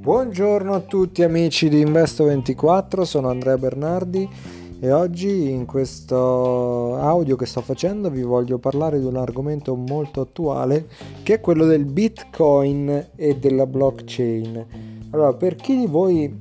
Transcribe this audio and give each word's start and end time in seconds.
Buongiorno 0.00 0.74
a 0.74 0.80
tutti 0.80 1.22
amici 1.22 1.68
di 1.68 1.84
Investo24, 1.84 3.02
sono 3.02 3.28
Andrea 3.28 3.56
Bernardi 3.56 4.28
e 4.80 4.90
oggi 4.90 5.50
in 5.50 5.64
questo 5.64 6.96
audio 6.96 7.36
che 7.36 7.46
sto 7.46 7.60
facendo 7.60 8.10
vi 8.10 8.22
voglio 8.22 8.58
parlare 8.58 8.98
di 8.98 9.06
un 9.06 9.16
argomento 9.16 9.76
molto 9.76 10.20
attuale 10.20 10.88
che 11.22 11.34
è 11.34 11.40
quello 11.40 11.64
del 11.64 11.84
Bitcoin 11.84 13.10
e 13.14 13.36
della 13.38 13.66
blockchain. 13.66 14.66
Allora, 15.10 15.32
per 15.34 15.54
chi 15.54 15.76
di 15.78 15.86
voi 15.86 16.40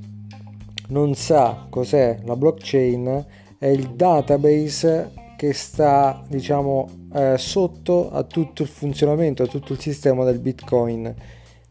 non 0.87 1.13
sa 1.13 1.67
cos'è 1.69 2.21
la 2.23 2.35
blockchain, 2.35 3.25
è 3.59 3.67
il 3.67 3.91
database 3.91 5.11
che 5.37 5.53
sta, 5.53 6.23
diciamo, 6.27 7.04
eh, 7.15 7.37
sotto 7.37 8.11
a 8.11 8.23
tutto 8.23 8.61
il 8.61 8.67
funzionamento, 8.67 9.43
a 9.43 9.47
tutto 9.47 9.73
il 9.73 9.79
sistema 9.79 10.23
del 10.23 10.39
Bitcoin 10.39 11.15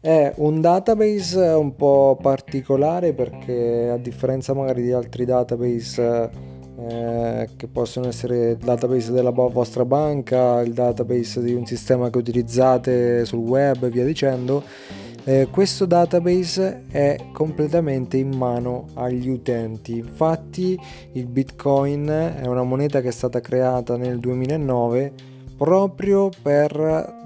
è 0.05 0.31
un 0.35 0.61
database 0.61 1.39
un 1.39 1.75
po' 1.75 2.15
particolare 2.21 3.13
perché 3.13 3.89
a 3.89 3.97
differenza 3.97 4.53
magari 4.53 4.83
di 4.83 4.91
altri 4.91 5.25
database 5.25 6.29
eh, 6.77 7.49
che 7.57 7.65
possono 7.65 8.07
essere 8.07 8.51
il 8.51 8.57
database 8.57 9.11
della 9.11 9.31
vostra 9.31 9.83
banca, 9.83 10.61
il 10.61 10.73
database 10.73 11.41
di 11.41 11.55
un 11.55 11.65
sistema 11.65 12.11
che 12.11 12.19
utilizzate 12.19 13.25
sul 13.25 13.39
web 13.39 13.83
e 13.83 13.89
via 13.89 14.05
dicendo, 14.05 14.61
eh, 15.23 15.47
questo 15.49 15.87
database 15.87 16.83
è 16.91 17.17
completamente 17.33 18.17
in 18.17 18.29
mano 18.29 18.89
agli 18.93 19.27
utenti. 19.27 19.97
Infatti 19.97 20.79
il 21.13 21.25
Bitcoin 21.25 22.05
è 22.43 22.45
una 22.45 22.61
moneta 22.61 23.01
che 23.01 23.07
è 23.07 23.11
stata 23.11 23.39
creata 23.39 23.97
nel 23.97 24.19
2009 24.19 25.33
proprio 25.55 26.29
per 26.41 27.23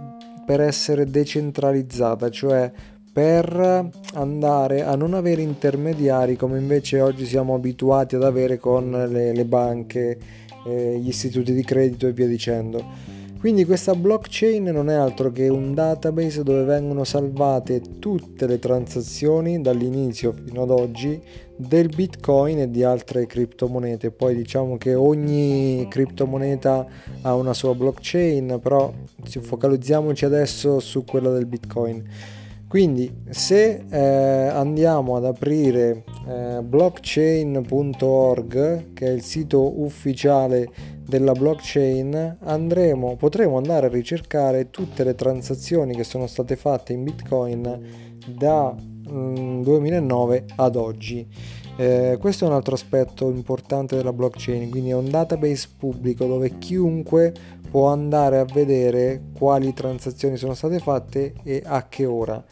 per 0.50 0.62
essere 0.62 1.06
decentralizzata, 1.06 2.32
cioè 2.32 2.72
per 3.14 3.88
andare 4.16 4.84
a 4.84 4.96
non 4.96 5.14
avere 5.14 5.44
intermediari 5.44 6.36
come 6.36 6.58
invece 6.58 7.02
oggi 7.02 7.28
siamo 7.28 7.54
abituati 7.54 8.16
ad 8.16 8.24
avere 8.24 8.58
con 8.58 8.90
le, 8.90 9.32
le 9.32 9.46
banche, 9.46 10.18
eh, 10.66 10.98
gli 10.98 11.08
istituti 11.08 11.54
di 11.54 11.64
credito 11.64 12.08
e 12.08 12.14
via 12.14 12.26
dicendo. 12.26 12.84
Quindi 13.40 13.64
questa 13.64 13.96
blockchain 13.96 14.66
non 14.66 14.90
è 14.90 14.96
altro 14.96 15.32
che 15.32 15.48
un 15.48 15.74
database 15.74 16.44
dove 16.44 16.66
vengono 16.66 17.06
salvate 17.06 17.82
tutte 17.98 18.46
le 18.46 18.60
transazioni 18.60 19.62
dall'inizio 19.62 20.34
fino 20.34 20.64
ad 20.64 20.70
oggi 20.70 21.22
del 21.56 21.88
Bitcoin 21.88 22.60
e 22.60 22.70
di 22.70 22.84
altre 22.84 23.26
criptomonete. 23.28 24.12
Poi 24.12 24.36
diciamo 24.36 24.76
che 24.76 24.94
ogni 24.94 25.88
criptomoneta 25.90 26.86
ha 27.22 27.34
una 27.34 27.54
sua 27.54 27.74
blockchain, 27.74 28.60
però 28.62 28.92
focalizziamoci 29.24 30.26
adesso 30.26 30.82
su 30.82 31.06
quella 31.06 31.30
del 31.32 31.46
Bitcoin. 31.46 32.04
Quindi 32.70 33.24
se 33.30 33.84
eh, 33.90 33.98
andiamo 33.98 35.16
ad 35.16 35.26
aprire 35.26 36.04
eh, 36.28 36.62
blockchain.org, 36.62 38.94
che 38.94 39.08
è 39.08 39.10
il 39.10 39.24
sito 39.24 39.82
ufficiale 39.82 40.70
della 41.04 41.32
blockchain, 41.32 42.38
andremo, 42.42 43.16
potremo 43.16 43.58
andare 43.58 43.88
a 43.88 43.90
ricercare 43.90 44.70
tutte 44.70 45.04
le 45.04 45.16
transazioni 45.16 45.96
che 45.96 46.04
sono 46.04 46.28
state 46.28 46.56
fatte 46.56 46.94
in 46.94 47.04
Bitcoin 47.04 48.18
da 48.28 48.76
mm, 49.10 49.64
2009 49.64 50.46
ad 50.58 50.76
oggi. 50.76 51.28
Eh, 51.76 52.18
questo 52.20 52.46
è 52.46 52.50
un 52.50 52.54
altro 52.54 52.76
aspetto 52.76 53.32
importante 53.32 53.96
della 53.96 54.14
blockchain, 54.14 54.70
quindi 54.70 54.92
è 54.92 54.96
un 54.96 55.10
database 55.10 55.70
pubblico 55.76 56.28
dove 56.28 56.60
chiunque 56.60 57.34
può 57.72 57.88
andare 57.88 58.38
a 58.38 58.46
vedere 58.46 59.24
quali 59.36 59.74
transazioni 59.74 60.38
sono 60.38 60.54
state 60.54 60.78
fatte 60.78 61.34
e 61.44 61.64
a 61.66 61.88
che 61.88 62.06
ora. 62.06 62.46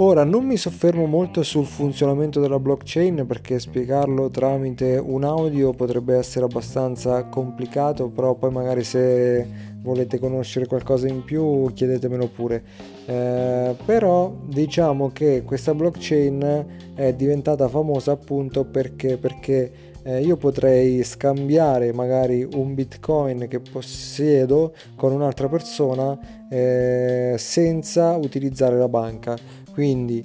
Ora 0.00 0.22
non 0.22 0.44
mi 0.44 0.56
soffermo 0.56 1.06
molto 1.06 1.42
sul 1.42 1.66
funzionamento 1.66 2.38
della 2.38 2.60
blockchain 2.60 3.26
perché 3.26 3.58
spiegarlo 3.58 4.28
tramite 4.30 4.96
un 4.96 5.24
audio 5.24 5.72
potrebbe 5.72 6.14
essere 6.14 6.44
abbastanza 6.44 7.24
complicato, 7.24 8.08
però 8.08 8.34
poi 8.34 8.52
magari 8.52 8.84
se 8.84 9.44
volete 9.80 10.20
conoscere 10.20 10.66
qualcosa 10.66 11.08
in 11.08 11.24
più 11.24 11.68
chiedetemelo 11.74 12.28
pure. 12.28 12.62
Eh, 13.06 13.74
però 13.84 14.32
diciamo 14.46 15.10
che 15.10 15.42
questa 15.44 15.74
blockchain 15.74 16.92
è 16.94 17.12
diventata 17.14 17.66
famosa 17.66 18.12
appunto 18.12 18.64
perché, 18.66 19.16
perché 19.16 19.72
eh, 20.04 20.20
io 20.22 20.36
potrei 20.36 21.02
scambiare 21.02 21.92
magari 21.92 22.46
un 22.54 22.72
bitcoin 22.74 23.46
che 23.48 23.58
possiedo 23.60 24.74
con 24.94 25.12
un'altra 25.12 25.48
persona 25.48 26.46
eh, 26.48 27.34
senza 27.36 28.16
utilizzare 28.16 28.78
la 28.78 28.88
banca 28.88 29.36
quindi 29.78 30.24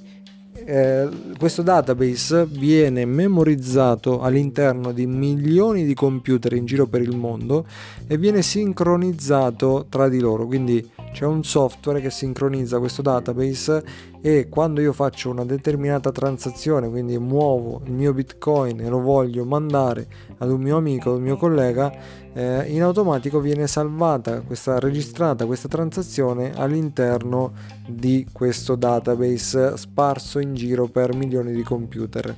eh, 0.65 1.07
questo 1.37 1.61
database 1.61 2.47
viene 2.47 3.05
memorizzato 3.05 4.19
all'interno 4.19 4.91
di 4.91 5.05
milioni 5.05 5.85
di 5.85 5.93
computer 5.93 6.53
in 6.53 6.65
giro 6.65 6.87
per 6.87 7.01
il 7.01 7.15
mondo 7.15 7.67
e 8.07 8.17
viene 8.17 8.41
sincronizzato 8.41 9.85
tra 9.89 10.09
di 10.09 10.19
loro. 10.19 10.47
Quindi 10.47 10.89
c'è 11.13 11.25
un 11.25 11.43
software 11.43 12.01
che 12.01 12.09
sincronizza 12.09 12.79
questo 12.79 13.03
database 13.03 13.83
e 14.19 14.49
quando 14.49 14.81
io 14.81 14.91
faccio 14.91 15.29
una 15.29 15.45
determinata 15.45 16.11
transazione, 16.11 16.89
quindi 16.89 17.17
muovo 17.19 17.81
il 17.85 17.91
mio 17.91 18.13
bitcoin 18.13 18.81
e 18.81 18.89
lo 18.89 18.99
voglio 18.99 19.45
mandare 19.45 20.07
ad 20.39 20.49
un 20.49 20.59
mio 20.59 20.75
amico, 20.75 21.11
ad 21.11 21.17
un 21.17 21.21
mio 21.21 21.37
collega, 21.37 21.93
eh, 22.33 22.63
in 22.67 22.81
automatico 22.81 23.39
viene 23.39 23.67
salvata 23.67 24.41
questa 24.41 24.79
registrata 24.79 25.45
questa 25.45 25.67
transazione 25.67 26.51
all'interno 26.55 27.53
di 27.87 28.25
questo 28.31 28.75
database 28.75 29.77
sparso 29.77 30.39
in 30.39 30.55
giro 30.55 30.87
per 30.87 31.13
milioni 31.13 31.53
di 31.53 31.61
computer. 31.61 32.35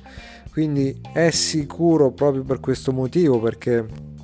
Quindi 0.52 1.00
è 1.12 1.30
sicuro 1.30 2.12
proprio 2.12 2.42
per 2.42 2.60
questo 2.60 2.92
motivo 2.92 3.40
perché 3.40 4.14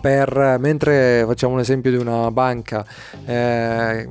per, 0.00 0.56
mentre 0.58 1.24
facciamo 1.26 1.54
un 1.54 1.60
esempio 1.60 1.90
di 1.90 1.96
una 1.96 2.30
banca, 2.30 2.84
eh, 3.26 4.08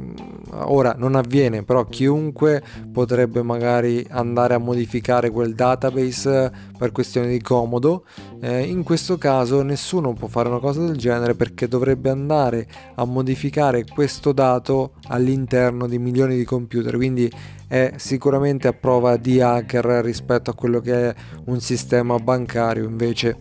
ora 0.52 0.94
non 0.98 1.16
avviene, 1.16 1.64
però 1.64 1.86
chiunque 1.86 2.62
potrebbe 2.92 3.42
magari 3.42 4.06
andare 4.10 4.54
a 4.54 4.60
modificare 4.60 5.30
quel 5.30 5.56
database 5.56 6.52
per 6.78 6.92
questione 6.92 7.28
di 7.28 7.42
comodo, 7.42 8.06
eh, 8.42 8.62
in 8.62 8.84
questo 8.84 9.18
caso 9.18 9.62
nessuno 9.62 10.14
può 10.14 10.28
fare 10.28 10.50
una 10.50 10.60
cosa 10.60 10.86
del 10.86 10.96
genere 10.96 11.36
perché 11.36 11.68
dovrebbe 11.68 12.10
andare 12.10 12.68
a 12.96 13.06
modificare 13.06 13.86
questo 13.86 14.32
dato 14.32 14.94
all'interno 15.08 15.88
di 15.88 16.00
milioni 16.00 16.36
di 16.36 16.46
computer, 16.46 16.96
quindi 16.96 17.32
è 17.68 17.94
sicuramente 17.98 18.68
a 18.68 18.74
prova 18.74 19.18
di 19.18 19.42
hacker 19.42 19.86
rispetto 20.04 20.50
a 20.50 20.56
quello 20.56 20.80
che 20.80 21.10
è 21.10 21.16
un 21.46 21.60
sistema 21.60 22.18
bancario. 22.18 22.86
Invece 22.86 23.38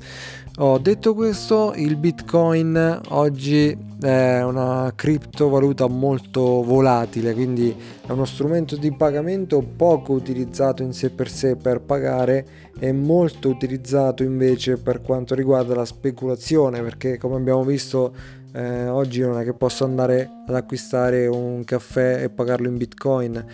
Oh, 0.60 0.76
detto 0.78 1.14
questo, 1.14 1.72
il 1.76 1.94
Bitcoin 1.94 3.00
oggi 3.10 3.78
è 4.00 4.42
una 4.42 4.92
criptovaluta 4.94 5.88
molto 5.88 6.62
volatile, 6.62 7.34
quindi 7.34 7.74
è 8.06 8.10
uno 8.12 8.24
strumento 8.24 8.76
di 8.76 8.92
pagamento 8.92 9.60
poco 9.60 10.12
utilizzato 10.12 10.82
in 10.82 10.92
sé 10.92 11.10
per 11.10 11.28
sé 11.28 11.56
per 11.56 11.80
pagare 11.80 12.46
e 12.78 12.92
molto 12.92 13.48
utilizzato 13.48 14.22
invece 14.22 14.76
per 14.76 15.02
quanto 15.02 15.34
riguarda 15.34 15.74
la 15.74 15.84
speculazione, 15.84 16.80
perché 16.80 17.18
come 17.18 17.36
abbiamo 17.36 17.64
visto 17.64 18.14
eh, 18.52 18.86
oggi 18.86 19.20
non 19.20 19.38
è 19.40 19.44
che 19.44 19.52
posso 19.52 19.84
andare 19.84 20.28
ad 20.46 20.54
acquistare 20.54 21.26
un 21.26 21.64
caffè 21.64 22.22
e 22.22 22.30
pagarlo 22.30 22.68
in 22.68 22.76
Bitcoin, 22.76 23.44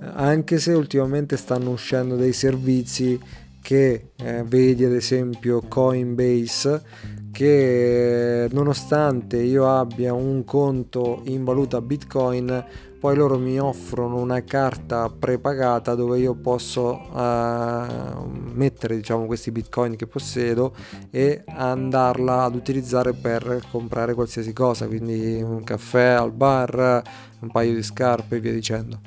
anche 0.00 0.58
se 0.58 0.72
ultimamente 0.72 1.36
stanno 1.36 1.70
uscendo 1.70 2.14
dei 2.14 2.32
servizi 2.32 3.18
che 3.60 4.10
eh, 4.16 4.44
vedi 4.46 4.84
ad 4.84 4.92
esempio 4.92 5.60
Coinbase 5.66 6.82
che 7.30 8.48
nonostante 8.50 9.36
io 9.36 9.68
abbia 9.68 10.12
un 10.12 10.44
conto 10.44 11.22
in 11.24 11.44
valuta 11.44 11.80
Bitcoin 11.80 12.64
poi 12.98 13.14
loro 13.14 13.38
mi 13.38 13.60
offrono 13.60 14.16
una 14.16 14.42
carta 14.42 15.08
prepagata 15.08 15.94
dove 15.94 16.18
io 16.18 16.34
posso 16.34 17.00
uh, 17.12 18.28
mettere 18.54 18.96
diciamo 18.96 19.26
questi 19.26 19.52
bitcoin 19.52 19.94
che 19.94 20.08
possiedo 20.08 20.74
e 21.10 21.44
andarla 21.46 22.42
ad 22.42 22.56
utilizzare 22.56 23.12
per 23.12 23.62
comprare 23.70 24.14
qualsiasi 24.14 24.52
cosa 24.52 24.88
quindi 24.88 25.40
un 25.40 25.62
caffè 25.62 26.08
al 26.08 26.32
bar 26.32 27.02
un 27.38 27.50
paio 27.52 27.72
di 27.72 27.82
scarpe 27.84 28.36
e 28.36 28.40
via 28.40 28.52
dicendo 28.52 28.98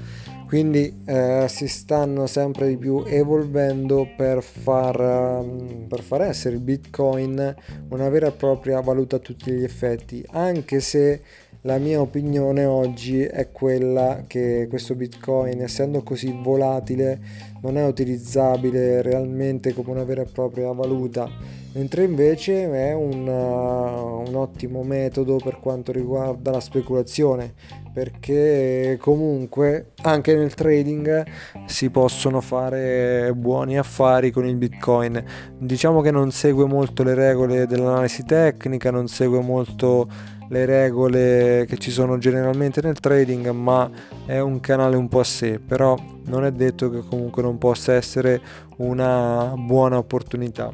quindi 0.52 1.04
eh, 1.06 1.46
si 1.48 1.70
stanno 1.70 2.28
sempre 2.28 2.68
di 2.68 2.76
più 2.76 3.06
evolvendo 3.08 4.06
per 4.18 4.44
far, 4.44 5.00
um, 5.00 5.86
per 5.88 6.02
far 6.02 6.24
essere 6.24 6.56
il 6.56 6.62
bitcoin 6.62 7.56
una 7.88 8.10
vera 8.10 8.28
e 8.28 8.32
propria 8.34 8.82
valuta 8.82 9.16
a 9.16 9.20
tutti 9.20 9.50
gli 9.50 9.64
effetti 9.64 10.22
anche 10.32 10.82
se 10.82 11.22
la 11.62 11.78
mia 11.78 12.02
opinione 12.02 12.66
oggi 12.66 13.22
è 13.22 13.50
quella 13.54 14.26
che 14.28 14.68
questo 14.70 14.94
bitcoin 14.94 15.62
essendo 15.62 16.04
così 16.04 16.38
volatile 16.38 17.20
non 17.62 17.78
è 17.78 17.86
utilizzabile 17.86 19.02
realmente 19.02 19.74
come 19.74 19.92
una 19.92 20.04
vera 20.04 20.22
e 20.22 20.26
propria 20.32 20.72
valuta. 20.72 21.30
Mentre 21.74 22.04
invece 22.04 22.70
è 22.70 22.94
un, 22.94 23.28
uh, 23.28 24.30
un 24.30 24.36
ottimo 24.36 24.84
metodo 24.84 25.38
per 25.38 25.60
quanto 25.60 25.94
riguarda 25.94 26.52
la 26.52 26.60
speculazione 26.60 27.54
perché 27.94 28.98
comunque 29.00 29.92
anche 30.02 30.36
nel 30.36 30.54
trading 30.54 31.26
si 31.66 31.90
possono 31.90 32.42
fare 32.42 33.32
buoni 33.36 33.78
affari 33.78 34.32
con 34.32 34.46
il 34.46 34.56
bitcoin. 34.56 35.24
Diciamo 35.58 36.02
che 36.02 36.12
non 36.12 36.32
segue 36.32 36.66
molto 36.66 37.04
le 37.04 37.14
regole 37.14 37.68
dell'analisi 37.68 38.24
tecnica 38.24 38.92
non 38.92 39.08
segue 39.08 39.42
molto 39.42 40.10
le 40.52 40.66
regole 40.66 41.66
che 41.66 41.78
ci 41.78 41.92
sono 41.92 42.18
generalmente 42.18 42.82
nel 42.82 43.00
trading 43.00 43.50
ma 43.52 43.90
è 44.26 44.40
un 44.40 44.60
canale 44.60 44.98
un 44.98 45.08
po' 45.08 45.22
a 45.22 45.24
sé. 45.24 45.60
Però 45.60 45.98
non 46.26 46.44
è 46.46 46.52
detto 46.52 46.90
che 46.90 47.02
comunque 47.08 47.42
non 47.42 47.58
possa 47.58 47.94
essere 47.94 48.42
una 48.78 49.54
buona 49.56 49.98
opportunità 49.98 50.72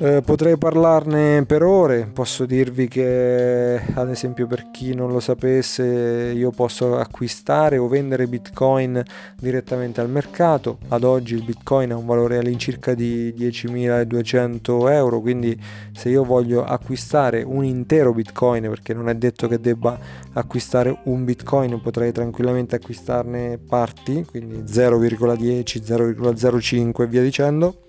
eh, 0.00 0.22
potrei 0.24 0.56
parlarne 0.56 1.44
per 1.44 1.64
ore, 1.64 2.08
posso 2.12 2.46
dirvi 2.46 2.86
che 2.86 3.80
ad 3.94 4.08
esempio 4.08 4.46
per 4.46 4.70
chi 4.70 4.94
non 4.94 5.10
lo 5.10 5.18
sapesse 5.18 6.32
io 6.36 6.50
posso 6.50 6.96
acquistare 6.96 7.78
o 7.78 7.88
vendere 7.88 8.28
bitcoin 8.28 9.02
direttamente 9.36 10.00
al 10.00 10.08
mercato, 10.08 10.78
ad 10.88 11.02
oggi 11.02 11.34
il 11.34 11.42
bitcoin 11.42 11.90
ha 11.90 11.96
un 11.96 12.06
valore 12.06 12.38
all'incirca 12.38 12.94
di 12.94 13.34
10.200 13.36 14.88
euro, 14.92 15.20
quindi 15.20 15.60
se 15.92 16.10
io 16.10 16.22
voglio 16.22 16.64
acquistare 16.64 17.42
un 17.42 17.64
intero 17.64 18.12
bitcoin, 18.12 18.68
perché 18.68 18.94
non 18.94 19.08
è 19.08 19.14
detto 19.16 19.48
che 19.48 19.58
debba 19.58 19.98
acquistare 20.34 20.96
un 21.04 21.24
bitcoin, 21.24 21.80
potrei 21.80 22.12
tranquillamente 22.12 22.76
acquistarne 22.76 23.58
parti, 23.58 24.24
quindi 24.24 24.62
0,10, 24.62 25.82
0,05 25.82 27.02
e 27.02 27.06
via 27.08 27.22
dicendo 27.22 27.87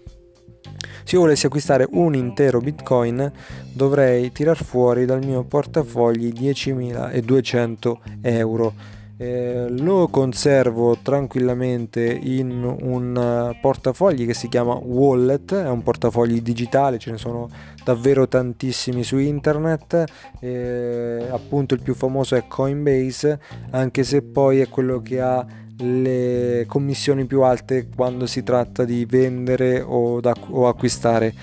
se 1.04 1.16
io 1.16 1.22
volessi 1.22 1.48
acquistare 1.48 1.88
un 1.92 2.14
intero 2.14 2.60
bitcoin 2.60 3.32
dovrei 3.74 4.32
tirar 4.32 4.64
fuori 4.64 5.06
dal 5.06 5.26
mio 5.26 5.44
portafogli 5.44 6.32
10.200 6.32 7.94
euro. 8.22 8.98
Eh, 9.22 9.66
lo 9.70 10.08
conservo 10.08 11.00
tranquillamente 11.02 12.02
in 12.02 12.64
un 12.64 13.54
portafogli 13.60 14.26
che 14.26 14.34
si 14.34 14.48
chiama 14.48 14.76
Wallet, 14.76 15.56
è 15.56 15.68
un 15.68 15.84
portafogli 15.84 16.42
digitale, 16.42 17.00
ce 17.00 17.12
ne 17.12 17.18
sono 17.18 17.50
davvero 17.84 18.30
tantissimi 18.30 19.04
su 19.04 19.18
internet, 19.18 20.06
eh, 20.40 21.28
appunto 21.32 21.74
il 21.74 21.82
più 21.82 21.96
famoso 21.96 22.36
è 22.36 22.46
Coinbase, 22.48 23.42
anche 23.72 24.04
se 24.04 24.22
poi 24.22 24.62
è 24.62 24.70
quello 24.70 25.02
che 25.02 25.20
ha 25.20 25.46
le 25.80 26.66
commissioni 26.68 27.26
più 27.26 27.42
alte 27.42 27.88
quando 27.94 28.26
si 28.26 28.44
tratta 28.44 28.84
di 28.84 29.06
vendere 29.06 29.82
o, 29.82 30.20
da, 30.20 30.34
o 30.50 30.68
acquistare. 30.68 31.34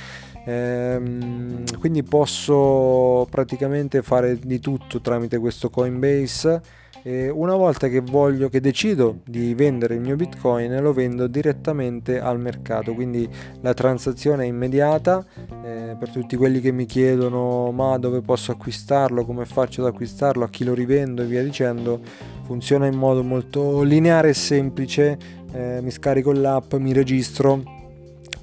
Ehm, 0.44 1.64
quindi 1.78 2.02
posso 2.02 3.26
praticamente 3.28 4.02
fare 4.02 4.38
di 4.38 4.60
tutto 4.60 5.00
tramite 5.00 5.38
questo 5.38 5.70
Coinbase 5.70 6.62
e 7.06 7.28
una 7.28 7.54
volta 7.54 7.86
che 7.86 8.00
voglio 8.00 8.48
che 8.48 8.60
decido 8.60 9.20
di 9.24 9.54
vendere 9.54 9.94
il 9.94 10.00
mio 10.00 10.16
bitcoin 10.16 10.76
lo 10.82 10.92
vendo 10.92 11.28
direttamente 11.28 12.18
al 12.18 12.40
mercato. 12.40 12.94
Quindi 12.94 13.28
la 13.60 13.72
transazione 13.74 14.42
è 14.42 14.48
immediata 14.48 15.24
eh, 15.62 15.94
per 15.96 16.10
tutti 16.10 16.34
quelli 16.34 16.58
che 16.60 16.72
mi 16.72 16.84
chiedono 16.84 17.70
ma 17.70 17.96
dove 17.98 18.22
posso 18.22 18.50
acquistarlo? 18.50 19.24
Come 19.24 19.44
faccio 19.44 19.82
ad 19.82 19.92
acquistarlo? 19.92 20.42
A 20.42 20.48
chi 20.48 20.64
lo 20.64 20.74
rivendo? 20.74 21.22
e 21.22 21.26
via 21.26 21.44
dicendo. 21.44 22.00
Funziona 22.42 22.86
in 22.86 22.96
modo 22.96 23.22
molto 23.22 23.82
lineare 23.82 24.30
e 24.30 24.34
semplice. 24.34 25.16
Eh, 25.52 25.78
mi 25.82 25.92
scarico 25.92 26.32
l'app 26.32 26.74
mi 26.74 26.92
registro 26.92 27.62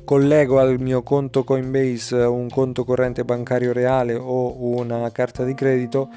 collego 0.06 0.60
al 0.60 0.80
mio 0.80 1.02
conto 1.04 1.44
Coinbase 1.44 2.16
un 2.16 2.50
conto 2.50 2.86
corrente 2.86 3.26
bancario 3.26 3.74
reale 3.74 4.14
o 4.14 4.78
una 4.78 5.10
carta 5.12 5.44
di 5.44 5.54
credito 5.54 6.10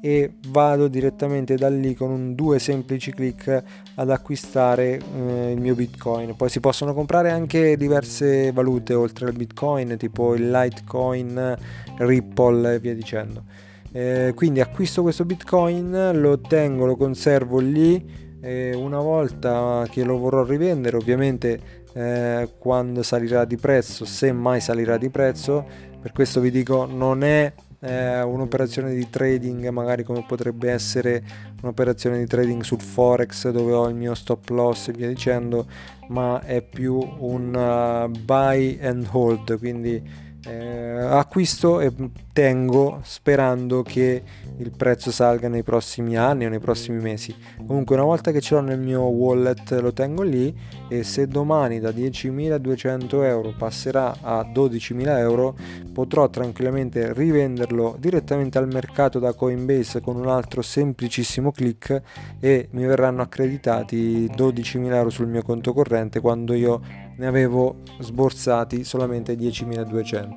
e 0.00 0.32
vado 0.48 0.88
direttamente 0.88 1.56
da 1.56 1.68
lì 1.68 1.94
con 1.94 2.10
un 2.10 2.34
due 2.34 2.58
semplici 2.58 3.12
clic 3.12 3.62
ad 3.94 4.10
acquistare 4.10 4.98
eh, 4.98 5.52
il 5.52 5.60
mio 5.60 5.74
bitcoin. 5.74 6.34
Poi 6.36 6.48
si 6.48 6.60
possono 6.60 6.94
comprare 6.94 7.30
anche 7.30 7.76
diverse 7.76 8.50
valute 8.52 8.94
oltre 8.94 9.26
al 9.26 9.34
bitcoin 9.34 9.96
tipo 9.98 10.34
il 10.34 10.50
litecoin 10.50 11.56
ripple 11.98 12.74
e 12.74 12.78
via 12.78 12.94
dicendo. 12.94 13.44
Eh, 13.92 14.32
quindi 14.36 14.60
acquisto 14.60 15.02
questo 15.02 15.24
bitcoin 15.24 16.12
lo 16.20 16.38
tengo 16.38 16.86
lo 16.86 16.96
conservo 16.96 17.58
lì 17.58 18.38
e 18.40 18.72
una 18.72 19.00
volta 19.00 19.84
che 19.90 20.04
lo 20.04 20.16
vorrò 20.16 20.44
rivendere 20.44 20.96
ovviamente 20.96 21.60
eh, 21.92 22.50
quando 22.56 23.02
salirà 23.02 23.44
di 23.44 23.56
prezzo 23.56 24.04
se 24.04 24.30
mai 24.30 24.60
salirà 24.60 24.96
di 24.96 25.10
prezzo 25.10 25.66
per 26.00 26.12
questo 26.12 26.40
vi 26.40 26.52
dico 26.52 26.86
non 26.86 27.24
è 27.24 27.52
eh, 27.80 28.22
un'operazione 28.22 28.94
di 28.94 29.08
trading 29.08 29.68
magari 29.70 30.04
come 30.04 30.24
potrebbe 30.26 30.70
essere 30.70 31.22
un'operazione 31.62 32.18
di 32.18 32.26
trading 32.26 32.62
sul 32.62 32.80
forex 32.80 33.50
dove 33.50 33.72
ho 33.72 33.88
il 33.88 33.94
mio 33.94 34.14
stop 34.14 34.48
loss 34.50 34.88
e 34.88 34.92
via 34.92 35.08
dicendo 35.08 35.66
ma 36.08 36.42
è 36.42 36.62
più 36.62 36.98
un 37.18 37.54
uh, 37.54 38.10
buy 38.24 38.78
and 38.82 39.08
hold 39.10 39.58
quindi 39.58 40.28
eh, 40.46 40.96
acquisto 40.98 41.80
e 41.80 41.92
tengo 42.32 43.00
sperando 43.02 43.82
che 43.82 44.22
il 44.58 44.70
prezzo 44.70 45.10
salga 45.10 45.48
nei 45.48 45.62
prossimi 45.62 46.16
anni 46.16 46.46
o 46.46 46.48
nei 46.48 46.58
prossimi 46.58 47.00
mesi. 47.00 47.34
Comunque 47.66 47.96
una 47.96 48.04
volta 48.04 48.30
che 48.30 48.40
ce 48.40 48.54
l'ho 48.54 48.60
nel 48.60 48.78
mio 48.78 49.02
wallet 49.02 49.72
lo 49.80 49.92
tengo 49.92 50.22
lì 50.22 50.54
e 50.88 51.02
se 51.02 51.26
domani 51.26 51.80
da 51.80 51.90
10.200 51.90 53.22
euro 53.24 53.54
passerà 53.56 54.16
a 54.20 54.40
12.000 54.40 55.18
euro 55.18 55.56
potrò 55.92 56.28
tranquillamente 56.30 57.12
rivenderlo 57.12 57.96
direttamente 57.98 58.58
al 58.58 58.68
mercato 58.68 59.18
da 59.18 59.34
Coinbase 59.34 60.00
con 60.00 60.16
un 60.16 60.28
altro 60.28 60.62
semplicissimo 60.62 61.52
clic 61.52 62.02
e 62.40 62.68
mi 62.72 62.84
verranno 62.86 63.22
accreditati 63.22 64.26
12.000 64.26 64.92
euro 64.94 65.10
sul 65.10 65.28
mio 65.28 65.42
conto 65.42 65.72
corrente 65.72 66.20
quando 66.20 66.54
io 66.54 66.80
ne 67.20 67.26
avevo 67.26 67.76
sborsati 67.98 68.82
solamente 68.82 69.36
10.200. 69.36 70.30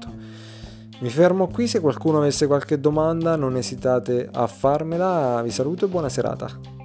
Mi 1.00 1.09
fermo 1.09 1.47
qui, 1.47 1.65
se 1.65 1.80
qualcuno 1.80 2.18
avesse 2.18 2.45
qualche 2.45 2.77
domanda 2.77 3.38
non 3.38 3.56
esitate 3.56 4.27
a 4.30 4.47
farmela, 4.47 5.41
vi 5.41 5.50
saluto 5.50 5.85
e 5.85 5.88
buona 5.88 6.09
serata. 6.09 6.82